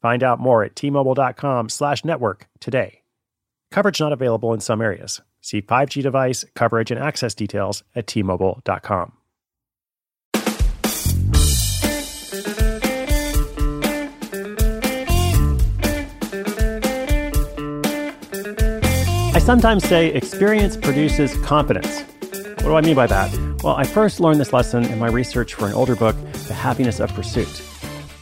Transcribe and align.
Find 0.00 0.22
out 0.22 0.40
more 0.40 0.64
at 0.64 0.74
tmobile.com 0.74 1.68
slash 1.68 2.04
network 2.04 2.48
today. 2.58 3.02
Coverage 3.70 4.00
not 4.00 4.12
available 4.12 4.52
in 4.52 4.60
some 4.60 4.80
areas. 4.80 5.20
See 5.40 5.62
5G 5.62 6.02
device 6.02 6.44
coverage 6.54 6.90
and 6.90 7.00
access 7.00 7.34
details 7.34 7.82
at 7.94 8.06
tmobile.com. 8.06 9.12
I 19.32 19.38
sometimes 19.38 19.88
say 19.88 20.08
experience 20.08 20.76
produces 20.76 21.36
confidence. 21.38 22.02
What 22.62 22.64
do 22.64 22.74
I 22.74 22.80
mean 22.80 22.96
by 22.96 23.06
that? 23.06 23.32
Well, 23.62 23.74
I 23.76 23.84
first 23.84 24.20
learned 24.20 24.40
this 24.40 24.52
lesson 24.52 24.84
in 24.84 24.98
my 24.98 25.08
research 25.08 25.54
for 25.54 25.66
an 25.66 25.72
older 25.72 25.96
book, 25.96 26.16
The 26.46 26.54
Happiness 26.54 27.00
of 27.00 27.12
Pursuit. 27.14 27.62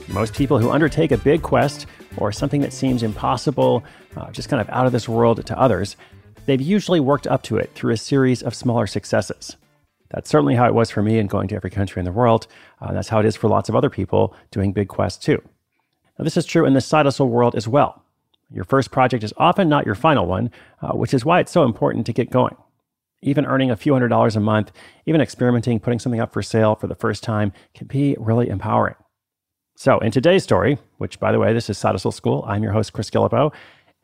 Most 0.08 0.34
people 0.34 0.58
who 0.58 0.70
undertake 0.70 1.12
a 1.12 1.18
big 1.18 1.42
quest 1.42 1.86
or 2.16 2.32
something 2.32 2.62
that 2.62 2.72
seems 2.72 3.02
impossible, 3.02 3.84
uh, 4.16 4.30
just 4.30 4.48
kind 4.48 4.60
of 4.60 4.68
out 4.70 4.86
of 4.86 4.92
this 4.92 5.06
world 5.06 5.44
to 5.44 5.58
others, 5.58 5.96
they've 6.46 6.60
usually 6.60 6.98
worked 6.98 7.26
up 7.26 7.42
to 7.42 7.58
it 7.58 7.70
through 7.74 7.92
a 7.92 7.96
series 7.98 8.42
of 8.42 8.54
smaller 8.54 8.86
successes. 8.86 9.56
That's 10.10 10.30
certainly 10.30 10.54
how 10.54 10.66
it 10.66 10.72
was 10.72 10.90
for 10.90 11.02
me 11.02 11.18
in 11.18 11.26
going 11.26 11.48
to 11.48 11.56
every 11.56 11.70
country 11.70 12.00
in 12.00 12.06
the 12.06 12.12
world. 12.12 12.46
Uh, 12.80 12.92
that's 12.94 13.08
how 13.08 13.20
it 13.20 13.26
is 13.26 13.36
for 13.36 13.48
lots 13.48 13.68
of 13.68 13.76
other 13.76 13.90
people 13.90 14.34
doing 14.50 14.72
big 14.72 14.88
quests 14.88 15.22
too. 15.22 15.42
Now, 16.18 16.24
this 16.24 16.38
is 16.38 16.46
true 16.46 16.64
in 16.64 16.72
the 16.72 16.80
side 16.80 17.04
hustle 17.04 17.28
world 17.28 17.54
as 17.54 17.68
well. 17.68 18.02
Your 18.50 18.64
first 18.64 18.90
project 18.90 19.22
is 19.22 19.34
often 19.36 19.68
not 19.68 19.84
your 19.84 19.94
final 19.94 20.24
one, 20.24 20.50
uh, 20.80 20.92
which 20.92 21.12
is 21.12 21.24
why 21.24 21.40
it's 21.40 21.52
so 21.52 21.64
important 21.64 22.06
to 22.06 22.14
get 22.14 22.30
going. 22.30 22.56
Even 23.20 23.44
earning 23.44 23.70
a 23.70 23.76
few 23.76 23.92
hundred 23.92 24.08
dollars 24.08 24.36
a 24.36 24.40
month, 24.40 24.72
even 25.04 25.20
experimenting, 25.20 25.80
putting 25.80 25.98
something 25.98 26.20
up 26.20 26.32
for 26.32 26.42
sale 26.42 26.74
for 26.74 26.86
the 26.86 26.94
first 26.94 27.22
time 27.22 27.52
can 27.74 27.86
be 27.86 28.16
really 28.18 28.48
empowering. 28.48 28.94
So, 29.80 30.00
in 30.00 30.10
today's 30.10 30.42
story, 30.42 30.76
which 30.96 31.20
by 31.20 31.30
the 31.30 31.38
way, 31.38 31.52
this 31.52 31.70
is 31.70 31.78
Side 31.78 32.00
School, 32.00 32.44
I'm 32.48 32.64
your 32.64 32.72
host, 32.72 32.92
Chris 32.92 33.10
Guillebeau. 33.10 33.54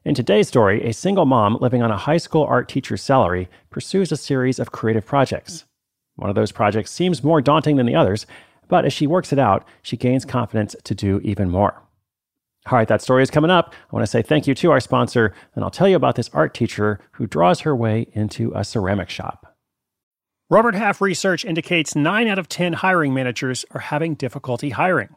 In 0.05 0.14
today's 0.14 0.47
story, 0.47 0.81
a 0.84 0.92
single 0.92 1.27
mom 1.27 1.58
living 1.61 1.83
on 1.83 1.91
a 1.91 1.97
high 1.97 2.19
school 2.19 2.44
art 2.44 2.69
teacher's 2.69 3.03
salary 3.03 3.48
pursues 3.70 4.12
a 4.12 4.16
series 4.16 4.61
of 4.61 4.70
creative 4.70 5.05
projects. 5.05 5.64
One 6.14 6.31
of 6.31 6.36
those 6.36 6.53
projects 6.53 6.92
seems 6.92 7.25
more 7.25 7.41
daunting 7.41 7.75
than 7.75 7.86
the 7.86 7.97
others, 7.97 8.25
but 8.69 8.84
as 8.84 8.92
she 8.92 9.08
works 9.08 9.33
it 9.33 9.39
out, 9.41 9.66
she 9.83 9.97
gains 9.97 10.25
confidence 10.25 10.77
to 10.84 10.94
do 10.94 11.20
even 11.25 11.50
more. 11.50 11.83
All 12.66 12.78
right, 12.78 12.86
that 12.86 13.03
story 13.03 13.25
is 13.25 13.31
coming 13.33 13.50
up. 13.50 13.75
I 13.75 13.97
want 13.97 14.05
to 14.05 14.11
say 14.11 14.22
thank 14.22 14.47
you 14.47 14.55
to 14.55 14.70
our 14.70 14.78
sponsor, 14.78 15.34
and 15.56 15.64
I'll 15.64 15.72
tell 15.72 15.88
you 15.88 15.97
about 15.97 16.14
this 16.14 16.31
art 16.33 16.55
teacher 16.55 17.00
who 17.14 17.27
draws 17.27 17.62
her 17.62 17.75
way 17.75 18.06
into 18.12 18.53
a 18.55 18.62
ceramic 18.64 19.11
shop. 19.11 19.56
Robert 20.48 20.77
Half 20.77 21.00
research 21.00 21.44
indicates 21.44 21.97
9 21.97 22.28
out 22.28 22.38
of 22.38 22.48
10 22.48 22.75
hiring 22.75 23.12
managers 23.12 23.64
are 23.72 23.81
having 23.81 24.14
difficulty 24.14 24.70
hiring. 24.70 25.16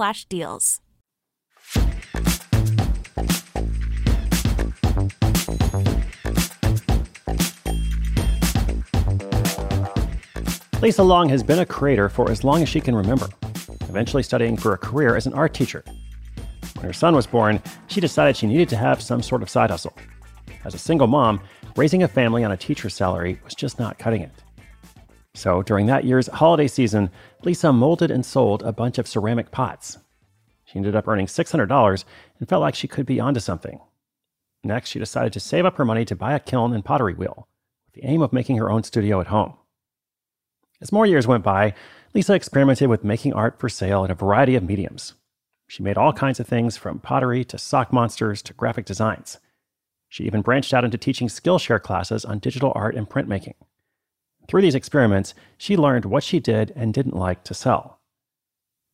slash 0.01 0.25
deals. 0.25 0.79
Lisa 10.81 11.03
Long 11.03 11.29
has 11.29 11.43
been 11.43 11.59
a 11.59 11.67
creator 11.67 12.09
for 12.09 12.31
as 12.31 12.43
long 12.43 12.63
as 12.63 12.69
she 12.69 12.81
can 12.81 12.95
remember, 12.95 13.29
eventually 13.81 14.23
studying 14.23 14.57
for 14.57 14.73
a 14.73 14.77
career 14.79 15.15
as 15.15 15.27
an 15.27 15.35
art 15.35 15.53
teacher. 15.53 15.83
When 16.73 16.85
her 16.85 16.93
son 16.93 17.13
was 17.13 17.27
born, 17.27 17.61
she 17.85 18.01
decided 18.01 18.35
she 18.35 18.47
needed 18.47 18.69
to 18.69 18.77
have 18.77 19.03
some 19.03 19.21
sort 19.21 19.43
of 19.43 19.51
side 19.51 19.69
hustle. 19.69 19.95
As 20.65 20.73
a 20.73 20.79
single 20.79 21.05
mom, 21.05 21.41
raising 21.75 22.01
a 22.01 22.07
family 22.07 22.43
on 22.43 22.51
a 22.51 22.57
teacher's 22.57 22.95
salary 22.95 23.39
was 23.43 23.53
just 23.53 23.77
not 23.77 23.99
cutting 23.99 24.23
it. 24.23 24.31
So 25.33 25.61
during 25.61 25.85
that 25.85 26.03
year's 26.03 26.27
holiday 26.27 26.67
season, 26.67 27.09
Lisa 27.43 27.71
molded 27.71 28.11
and 28.11 28.25
sold 28.25 28.63
a 28.63 28.73
bunch 28.73 28.97
of 28.97 29.07
ceramic 29.07 29.51
pots. 29.51 29.97
She 30.65 30.77
ended 30.77 30.95
up 30.95 31.07
earning 31.07 31.27
$600 31.27 32.03
and 32.39 32.49
felt 32.49 32.61
like 32.61 32.75
she 32.75 32.87
could 32.87 33.05
be 33.05 33.19
onto 33.19 33.39
something. 33.39 33.79
Next, 34.63 34.89
she 34.89 34.99
decided 34.99 35.33
to 35.33 35.39
save 35.39 35.65
up 35.65 35.77
her 35.77 35.85
money 35.85 36.05
to 36.05 36.15
buy 36.15 36.33
a 36.33 36.39
kiln 36.39 36.73
and 36.73 36.85
pottery 36.85 37.13
wheel, 37.13 37.47
with 37.85 37.95
the 37.95 38.07
aim 38.07 38.21
of 38.21 38.33
making 38.33 38.57
her 38.57 38.69
own 38.69 38.83
studio 38.83 39.19
at 39.19 39.27
home. 39.27 39.53
As 40.81 40.91
more 40.91 41.05
years 41.05 41.27
went 41.27 41.43
by, 41.43 41.73
Lisa 42.13 42.33
experimented 42.33 42.89
with 42.89 43.03
making 43.03 43.33
art 43.33 43.59
for 43.59 43.69
sale 43.69 44.03
in 44.03 44.11
a 44.11 44.15
variety 44.15 44.55
of 44.55 44.63
mediums. 44.63 45.13
She 45.67 45.83
made 45.83 45.97
all 45.97 46.11
kinds 46.11 46.39
of 46.39 46.47
things 46.47 46.75
from 46.75 46.99
pottery 46.99 47.45
to 47.45 47.57
sock 47.57 47.93
monsters 47.93 48.41
to 48.43 48.53
graphic 48.53 48.85
designs. 48.85 49.39
She 50.09 50.25
even 50.25 50.41
branched 50.41 50.73
out 50.73 50.83
into 50.83 50.97
teaching 50.97 51.29
Skillshare 51.29 51.81
classes 51.81 52.25
on 52.25 52.39
digital 52.39 52.73
art 52.75 52.95
and 52.95 53.09
printmaking. 53.09 53.53
Through 54.47 54.61
these 54.61 54.75
experiments, 54.75 55.33
she 55.57 55.77
learned 55.77 56.05
what 56.05 56.23
she 56.23 56.39
did 56.39 56.73
and 56.75 56.93
didn't 56.93 57.15
like 57.15 57.43
to 57.45 57.53
sell. 57.53 57.99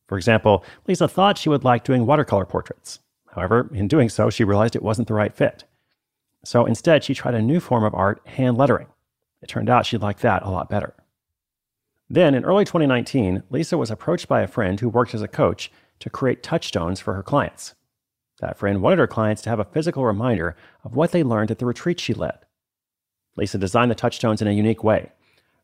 For 0.08 0.16
example, 0.16 0.64
Lisa 0.86 1.08
thought 1.08 1.38
she 1.38 1.48
would 1.48 1.64
like 1.64 1.84
doing 1.84 2.06
watercolor 2.06 2.46
portraits. 2.46 3.00
However, 3.26 3.70
in 3.72 3.88
doing 3.88 4.08
so, 4.08 4.30
she 4.30 4.44
realized 4.44 4.74
it 4.74 4.82
wasn't 4.82 5.08
the 5.08 5.14
right 5.14 5.34
fit. 5.34 5.64
So 6.44 6.64
instead, 6.64 7.04
she 7.04 7.14
tried 7.14 7.34
a 7.34 7.42
new 7.42 7.60
form 7.60 7.84
of 7.84 7.94
art, 7.94 8.20
hand 8.26 8.56
lettering. 8.56 8.86
It 9.42 9.48
turned 9.48 9.68
out 9.68 9.86
she 9.86 9.98
liked 9.98 10.22
that 10.22 10.42
a 10.42 10.50
lot 10.50 10.70
better. 10.70 10.94
Then, 12.10 12.34
in 12.34 12.44
early 12.44 12.64
2019, 12.64 13.42
Lisa 13.50 13.76
was 13.76 13.90
approached 13.90 14.28
by 14.28 14.40
a 14.40 14.48
friend 14.48 14.80
who 14.80 14.88
worked 14.88 15.14
as 15.14 15.22
a 15.22 15.28
coach 15.28 15.70
to 16.00 16.08
create 16.08 16.42
touchstones 16.42 17.00
for 17.00 17.14
her 17.14 17.22
clients. 17.22 17.74
That 18.40 18.56
friend 18.56 18.80
wanted 18.80 18.98
her 18.98 19.06
clients 19.06 19.42
to 19.42 19.50
have 19.50 19.58
a 19.58 19.64
physical 19.64 20.06
reminder 20.06 20.56
of 20.84 20.94
what 20.94 21.12
they 21.12 21.22
learned 21.22 21.50
at 21.50 21.58
the 21.58 21.66
retreat 21.66 22.00
she 22.00 22.14
led. 22.14 22.38
Lisa 23.36 23.58
designed 23.58 23.90
the 23.90 23.96
touchstones 23.96 24.40
in 24.40 24.48
a 24.48 24.52
unique 24.52 24.82
way. 24.82 25.12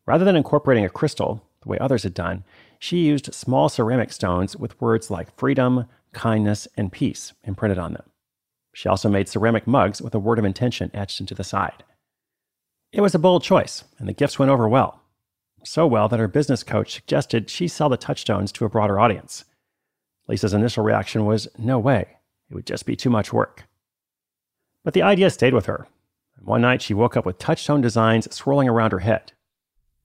Rather 0.07 0.25
than 0.25 0.37
incorporating 0.37 0.85
a 0.85 0.91
crystal, 0.91 1.43
the 1.63 1.69
way 1.69 1.79
others 1.79 2.03
had 2.03 2.15
done, 2.15 2.45
she 2.79 2.99
used 2.99 3.33
small 3.33 3.69
ceramic 3.69 4.13
stones 4.13 4.57
with 4.57 4.81
words 4.81 5.11
like 5.11 5.37
freedom, 5.37 5.87
kindness, 6.13 6.69
and 6.77 6.93
peace 6.93 7.33
imprinted 7.45 7.79
on 7.79 7.95
them. 7.95 8.05
She 8.75 8.89
also 8.89 9.09
made 9.09 9.29
ceramic 9.29 9.67
mugs 9.67 10.03
with 10.03 10.15
a 10.15 10.19
word 10.19 10.39
of 10.39 10.45
intention 10.45 10.91
etched 10.93 11.21
into 11.21 11.35
the 11.35 11.45
side. 11.45 11.85
It 12.93 13.01
was 13.01 13.15
a 13.15 13.19
bold 13.19 13.43
choice, 13.43 13.85
and 13.99 14.07
the 14.07 14.13
gifts 14.13 14.39
went 14.39 14.51
over 14.51 14.69
well. 14.69 15.01
So 15.65 15.87
well 15.87 16.09
that 16.09 16.21
her 16.21 16.29
business 16.29 16.63
coach 16.63 16.93
suggested 16.93 17.49
she 17.49 17.69
sell 17.69 17.89
the 17.89 17.97
touchstones 17.97 18.53
to 18.53 18.65
a 18.65 18.69
broader 18.69 19.01
audience. 19.01 19.45
Lisa's 20.29 20.55
initial 20.55 20.85
reaction 20.85 21.25
was 21.25 21.49
no 21.57 21.79
way, 21.79 22.19
it 22.51 22.55
would 22.55 22.67
just 22.67 22.85
be 22.85 22.97
too 22.97 23.11
much 23.11 23.33
work. 23.33 23.65
But 24.85 24.93
the 24.93 25.03
idea 25.03 25.31
stayed 25.31 25.55
with 25.55 25.67
her. 25.67 25.87
One 26.41 26.61
night 26.61 26.83
she 26.83 26.93
woke 26.93 27.17
up 27.17 27.25
with 27.25 27.39
touchstone 27.39 27.81
designs 27.81 28.33
swirling 28.35 28.69
around 28.69 28.93
her 28.93 28.99
head. 28.99 29.33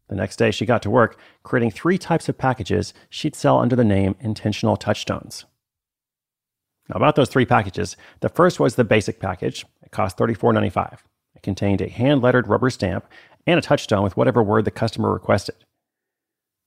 The 0.10 0.16
next 0.16 0.38
day, 0.38 0.52
she 0.52 0.66
got 0.66 0.82
to 0.82 0.90
work 0.90 1.18
creating 1.44 1.72
three 1.72 1.98
types 1.98 2.28
of 2.28 2.38
packages 2.38 2.94
she'd 3.10 3.36
sell 3.36 3.60
under 3.60 3.76
the 3.76 3.84
name 3.84 4.16
Intentional 4.20 4.76
Touchstones. 4.76 5.46
Now, 6.90 6.96
about 6.96 7.16
those 7.16 7.30
three 7.30 7.46
packages, 7.46 7.96
the 8.22 8.30
first 8.30 8.60
was 8.60 8.76
the 8.76 8.84
basic 8.84 9.20
package. 9.20 9.66
It 9.84 9.92
cost 9.92 10.18
$34.95. 10.18 10.98
It 11.36 11.44
contained 11.44 11.82
a 11.82 11.88
hand 11.88 12.24
lettered 12.24 12.48
rubber 12.48 12.72
stamp 12.72 13.06
and 13.46 13.60
a 13.60 13.62
touchstone 13.62 14.04
with 14.04 14.18
whatever 14.18 14.42
word 14.42 14.66
the 14.66 14.72
customer 14.72 15.14
requested. 15.14 15.56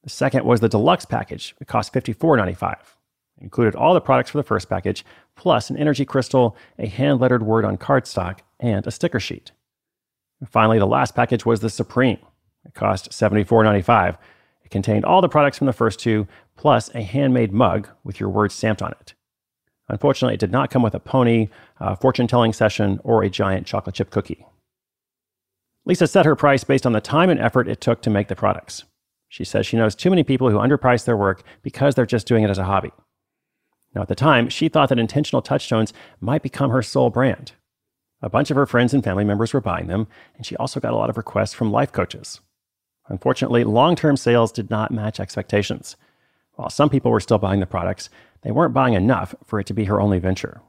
The 0.05 0.11
second 0.11 0.45
was 0.45 0.61
the 0.61 0.69
deluxe 0.69 1.05
package. 1.05 1.55
It 1.61 1.67
cost 1.67 1.93
$54.95. 1.93 2.73
It 2.73 2.79
included 3.41 3.75
all 3.75 3.95
the 3.95 4.01
products 4.01 4.31
for 4.31 4.39
the 4.39 4.45
first 4.45 4.69
package, 4.69 5.05
plus 5.37 5.69
an 5.69 5.77
energy 5.77 6.05
crystal, 6.05 6.57
a 6.79 6.87
hand 6.87 7.21
lettered 7.21 7.43
word 7.43 7.65
on 7.65 7.77
cardstock, 7.77 8.41
and 8.61 8.87
a 8.87 8.93
sticker 8.93 9.21
sheet. 9.21 9.51
And 10.41 10.49
finally, 10.49 10.79
the 10.79 10.87
last 10.87 11.17
package 11.17 11.45
was 11.45 11.61
the 11.61 11.71
Supreme. 11.71 12.19
It 12.65 12.75
cost 12.75 13.11
$74.95. 13.11 14.17
It 14.65 14.71
contained 14.71 15.05
all 15.05 15.21
the 15.21 15.29
products 15.29 15.59
from 15.59 15.67
the 15.67 15.73
first 15.73 15.99
two, 15.99 16.27
plus 16.57 16.95
a 16.95 17.03
handmade 17.03 17.53
mug 17.53 17.89
with 18.05 18.21
your 18.21 18.29
words 18.29 18.55
stamped 18.55 18.83
on 18.83 18.93
it. 18.93 19.15
Unfortunately, 19.89 20.35
it 20.35 20.41
did 20.41 20.53
not 20.53 20.71
come 20.71 20.83
with 20.83 20.95
a 20.95 21.01
pony, 21.01 21.49
a 21.81 21.97
fortune 21.97 22.27
telling 22.27 22.53
session, 22.53 23.01
or 23.05 23.23
a 23.23 23.31
giant 23.31 23.67
chocolate 23.67 23.95
chip 23.95 24.11
cookie. 24.11 24.47
Lisa 25.85 26.07
set 26.07 26.25
her 26.25 26.37
price 26.37 26.65
based 26.65 26.87
on 26.87 26.93
the 26.93 27.01
time 27.01 27.29
and 27.29 27.41
effort 27.41 27.69
it 27.69 27.81
took 27.81 28.01
to 28.03 28.11
make 28.11 28.29
the 28.29 28.37
products. 28.37 28.85
She 29.29 29.45
says 29.45 29.67
she 29.67 29.77
knows 29.77 29.95
too 29.95 30.11
many 30.11 30.23
people 30.23 30.51
who 30.51 30.59
underprice 30.59 31.05
their 31.05 31.17
work 31.17 31.43
because 31.63 31.95
they're 31.95 32.07
just 32.07 32.27
doing 32.27 32.45
it 32.45 32.51
as 32.51 32.59
a 32.59 32.65
hobby. 32.65 32.93
Now, 33.95 34.03
at 34.03 34.09
the 34.09 34.15
time, 34.15 34.49
she 34.49 34.69
thought 34.69 34.89
that 34.89 34.99
intentional 34.99 35.43
touchstones 35.43 35.93
might 36.21 36.43
become 36.43 36.71
her 36.71 36.83
sole 36.83 37.11
brand. 37.11 37.53
A 38.23 38.31
bunch 38.31 38.51
of 38.51 38.57
her 38.57 38.67
friends 38.67 38.95
and 38.95 39.03
family 39.03 39.25
members 39.25 39.53
were 39.53 39.61
buying 39.61 39.89
them, 39.89 40.07
and 40.37 40.47
she 40.47 40.57
also 40.57 40.81
got 40.81 40.93
a 40.93 40.97
lot 40.97 41.11
of 41.11 41.17
requests 41.17 41.55
from 41.55 41.73
life 41.73 41.93
coaches. 41.93 42.41
Unfortunately, 43.09 43.65
long 43.65 43.97
term 43.97 44.17
sales 44.17 44.53
did 44.53 44.71
not 44.71 44.91
match 44.91 45.21
expectations. 45.21 45.97
While 46.55 46.71
some 46.71 46.91
people 46.91 47.11
were 47.11 47.21
still 47.21 47.39
buying 47.39 47.61
the 47.61 47.67
products, 47.67 48.11
they 48.43 48.51
weren't 48.51 48.75
buying 48.75 48.95
enough 48.95 49.35
for 49.45 49.59
it 49.59 49.67
to 49.67 49.75
be 49.75 49.85
her 49.85 50.01
only 50.01 50.19
venture. 50.19 50.61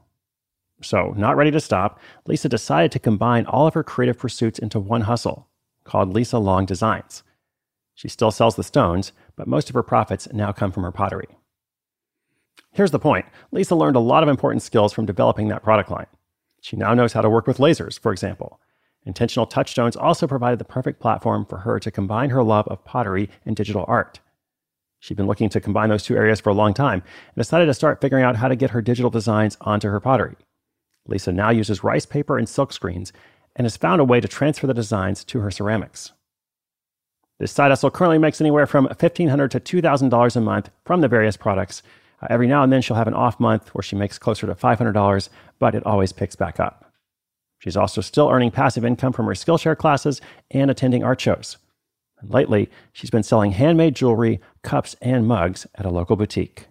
So, 0.82 1.14
not 1.16 1.36
ready 1.36 1.50
to 1.50 1.60
stop, 1.60 2.00
Lisa 2.26 2.48
decided 2.48 2.92
to 2.92 2.98
combine 2.98 3.46
all 3.46 3.66
of 3.66 3.74
her 3.74 3.84
creative 3.84 4.18
pursuits 4.18 4.58
into 4.58 4.80
one 4.80 5.02
hustle 5.02 5.48
called 5.84 6.12
Lisa 6.12 6.38
Long 6.38 6.66
Designs. 6.66 7.22
She 7.94 8.08
still 8.08 8.30
sells 8.30 8.56
the 8.56 8.64
stones, 8.64 9.12
but 9.36 9.46
most 9.46 9.68
of 9.68 9.74
her 9.74 9.82
profits 9.82 10.28
now 10.32 10.52
come 10.52 10.72
from 10.72 10.82
her 10.82 10.92
pottery. 10.92 11.28
Here's 12.72 12.90
the 12.90 12.98
point 12.98 13.26
Lisa 13.52 13.76
learned 13.76 13.96
a 13.96 14.00
lot 14.00 14.22
of 14.22 14.28
important 14.28 14.62
skills 14.62 14.92
from 14.92 15.06
developing 15.06 15.48
that 15.48 15.62
product 15.62 15.90
line. 15.90 16.08
She 16.60 16.76
now 16.76 16.94
knows 16.94 17.12
how 17.12 17.20
to 17.20 17.30
work 17.30 17.46
with 17.46 17.58
lasers, 17.58 17.98
for 17.98 18.10
example. 18.10 18.60
Intentional 19.06 19.46
Touchstones 19.46 19.96
also 19.96 20.26
provided 20.26 20.58
the 20.58 20.64
perfect 20.64 21.00
platform 21.00 21.44
for 21.44 21.58
her 21.58 21.78
to 21.78 21.90
combine 21.90 22.30
her 22.30 22.42
love 22.42 22.66
of 22.68 22.84
pottery 22.84 23.28
and 23.44 23.54
digital 23.54 23.84
art. 23.86 24.20
She'd 25.00 25.16
been 25.16 25.26
looking 25.26 25.50
to 25.50 25.60
combine 25.60 25.90
those 25.90 26.02
two 26.02 26.16
areas 26.16 26.40
for 26.40 26.48
a 26.48 26.54
long 26.54 26.72
time 26.72 27.02
and 27.02 27.36
decided 27.36 27.66
to 27.66 27.74
start 27.74 28.00
figuring 28.00 28.24
out 28.24 28.36
how 28.36 28.48
to 28.48 28.56
get 28.56 28.70
her 28.70 28.80
digital 28.80 29.10
designs 29.10 29.58
onto 29.60 29.90
her 29.90 30.00
pottery. 30.00 30.36
Lisa 31.06 31.32
now 31.32 31.50
uses 31.50 31.84
rice 31.84 32.06
paper 32.06 32.38
and 32.38 32.48
silk 32.48 32.72
screens 32.72 33.12
and 33.54 33.66
has 33.66 33.76
found 33.76 34.00
a 34.00 34.04
way 34.04 34.20
to 34.20 34.28
transfer 34.28 34.66
the 34.66 34.72
designs 34.72 35.22
to 35.24 35.40
her 35.40 35.50
ceramics. 35.50 36.12
This 37.38 37.52
side 37.52 37.70
hustle 37.70 37.90
currently 37.90 38.18
makes 38.18 38.40
anywhere 38.40 38.66
from 38.66 38.86
$1,500 38.86 39.50
to 39.50 39.60
$2,000 39.82 40.36
a 40.36 40.40
month 40.40 40.70
from 40.84 41.00
the 41.00 41.08
various 41.08 41.36
products. 41.36 41.82
Uh, 42.22 42.28
every 42.30 42.46
now 42.46 42.62
and 42.62 42.72
then 42.72 42.80
she'll 42.80 42.96
have 42.96 43.08
an 43.08 43.14
off 43.14 43.38
month 43.38 43.74
where 43.74 43.82
she 43.82 43.96
makes 43.96 44.18
closer 44.18 44.46
to 44.46 44.54
$500, 44.54 45.28
but 45.58 45.74
it 45.74 45.84
always 45.84 46.12
picks 46.12 46.36
back 46.36 46.58
up. 46.58 46.83
She's 47.58 47.76
also 47.76 48.00
still 48.00 48.28
earning 48.28 48.50
passive 48.50 48.84
income 48.84 49.12
from 49.12 49.26
her 49.26 49.32
Skillshare 49.32 49.76
classes 49.76 50.20
and 50.50 50.70
attending 50.70 51.02
art 51.02 51.20
shows. 51.20 51.56
And 52.20 52.30
lately, 52.30 52.70
she's 52.92 53.10
been 53.10 53.22
selling 53.22 53.52
handmade 53.52 53.94
jewelry, 53.94 54.40
cups, 54.62 54.96
and 55.00 55.26
mugs 55.26 55.66
at 55.74 55.86
a 55.86 55.90
local 55.90 56.16
boutique. 56.16 56.66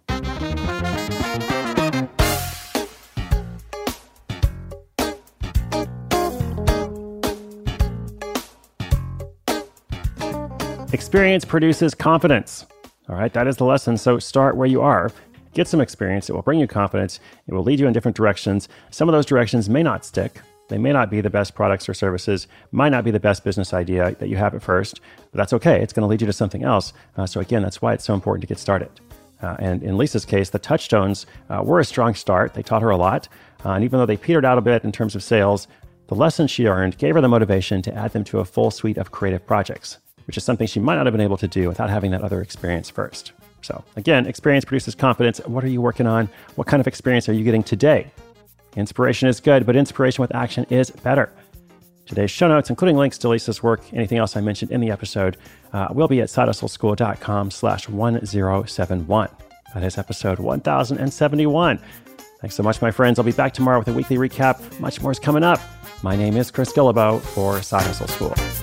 Experience 10.94 11.44
produces 11.44 11.96
confidence. 11.96 12.68
All 13.10 13.16
right, 13.16 13.34
that 13.34 13.48
is 13.48 13.58
the 13.58 13.66
lesson. 13.66 13.98
So 13.98 14.20
start 14.20 14.56
where 14.56 14.68
you 14.68 14.82
are. 14.82 15.12
Get 15.54 15.68
some 15.68 15.82
experience. 15.82 16.30
It 16.30 16.34
will 16.34 16.44
bring 16.44 16.60
you 16.60 16.68
confidence. 16.68 17.20
It 17.48 17.54
will 17.54 17.64
lead 17.64 17.80
you 17.80 17.88
in 17.88 17.94
different 17.94 18.16
directions. 18.16 18.70
Some 18.92 19.10
of 19.10 19.14
those 19.14 19.26
directions 19.26 19.70
may 19.70 19.84
not 19.84 20.06
stick. 20.06 20.40
They 20.70 20.78
may 20.78 20.92
not 20.92 21.10
be 21.10 21.22
the 21.22 21.30
best 21.30 21.56
products 21.56 21.88
or 21.90 21.94
services, 21.94 22.48
might 22.72 22.90
not 22.90 23.04
be 23.04 23.12
the 23.12 23.20
best 23.20 23.44
business 23.44 23.74
idea 23.74 24.16
that 24.20 24.30
you 24.30 24.38
have 24.38 24.56
at 24.56 24.64
first, 24.64 25.02
but 25.32 25.38
that's 25.38 25.54
okay. 25.54 25.82
It's 25.82 25.94
going 25.94 26.04
to 26.04 26.08
lead 26.08 26.22
you 26.22 26.28
to 26.28 26.34
something 26.34 26.64
else. 26.64 26.94
Uh, 27.18 27.26
so, 27.26 27.42
again, 27.42 27.62
that's 27.62 27.82
why 27.82 27.94
it's 27.94 28.06
so 28.06 28.14
important 28.14 28.42
to 28.42 28.48
get 28.48 28.60
started. 28.60 28.90
Uh, 29.42 29.58
and 29.60 29.84
in 29.84 29.98
Lisa's 29.98 30.26
case, 30.26 30.50
the 30.50 30.60
touchstones 30.60 31.26
uh, 31.50 31.62
were 31.64 31.80
a 31.80 31.86
strong 31.86 32.16
start. 32.16 32.54
They 32.54 32.64
taught 32.64 32.82
her 32.82 32.92
a 32.92 32.98
lot. 32.98 33.28
Uh, 33.66 33.72
and 33.72 33.84
even 33.84 34.00
though 34.00 34.06
they 34.06 34.18
petered 34.18 34.46
out 34.46 34.58
a 34.58 34.62
bit 34.62 34.84
in 34.84 34.92
terms 34.92 35.16
of 35.16 35.24
sales, 35.24 35.68
the 36.08 36.16
lessons 36.16 36.50
she 36.50 36.68
earned 36.68 36.98
gave 36.98 37.16
her 37.16 37.22
the 37.22 37.28
motivation 37.28 37.82
to 37.82 37.94
add 37.94 38.14
them 38.14 38.24
to 38.26 38.40
a 38.40 38.46
full 38.46 38.72
suite 38.72 38.98
of 38.98 39.12
creative 39.12 39.46
projects, 39.46 39.98
which 40.28 40.38
is 40.38 40.44
something 40.44 40.68
she 40.68 40.80
might 40.80 40.96
not 40.96 41.06
have 41.06 41.14
been 41.14 41.22
able 41.22 41.38
to 41.38 41.48
do 41.48 41.68
without 41.68 41.90
having 41.90 42.12
that 42.12 42.22
other 42.22 42.42
experience 42.42 42.90
first. 42.90 43.34
So, 43.62 43.84
again, 43.96 44.28
experience 44.28 44.66
produces 44.66 44.96
confidence. 44.96 45.40
What 45.46 45.64
are 45.64 45.70
you 45.70 45.82
working 45.82 46.08
on? 46.08 46.30
What 46.56 46.68
kind 46.68 46.82
of 46.82 46.88
experience 46.88 47.28
are 47.30 47.34
you 47.34 47.44
getting 47.44 47.64
today? 47.64 48.12
Inspiration 48.76 49.30
is 49.30 49.40
good, 49.40 49.66
but 49.66 49.76
inspiration 49.76 50.22
with 50.22 50.34
action 50.34 50.66
is 50.70 50.90
better. 50.90 51.32
Today's 52.06 52.32
show 52.32 52.48
notes, 52.48 52.70
including 52.70 52.98
links 52.98 53.18
to 53.20 53.30
Lisa's 53.30 53.64
work, 53.64 53.82
anything 53.94 54.18
else 54.18 54.36
I 54.36 54.42
mentioned 54.42 54.72
in 54.72 54.82
the 54.82 54.92
episode, 54.92 55.38
uh, 55.72 55.88
will 55.92 56.08
be 56.08 56.22
at 56.22 56.28
sidehustleschool.com 56.28 57.52
slash 57.52 57.88
1071. 57.88 59.30
That 59.74 59.84
is 59.84 59.98
episode 59.98 60.40
1071. 60.40 61.80
Thanks 62.42 62.56
so 62.56 62.64
much, 62.64 62.82
my 62.82 62.92
friends. 62.92 63.20
I'll 63.20 63.26
be 63.26 63.32
back 63.32 63.54
tomorrow 63.54 63.80
with 63.80 63.88
a 63.88 63.94
weekly 63.94 64.18
recap. 64.18 64.80
Much 64.80 65.02
more 65.02 65.12
is 65.12 65.20
coming 65.20 65.44
up. 65.44 65.62
My 66.04 66.18
name 66.18 66.36
is 66.36 66.52
Chris 66.52 66.74
Guillebeau 66.74 67.22
for 67.22 67.62
Side 67.62 67.84
Hustle 67.84 68.08
School. 68.08 68.63